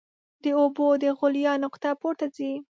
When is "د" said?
0.43-0.45, 1.03-1.05